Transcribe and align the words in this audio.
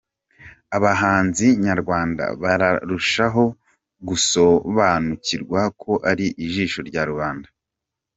Abahanzi 0.77 1.47
nyarwanda 1.65 2.23
bararushaho 2.41 3.43
gusobanukirwa 4.07 5.61
ko 5.81 5.91
ari 6.09 6.27
ijisho 6.45 6.79
rya 6.89 7.03
rubanda. 7.09 7.49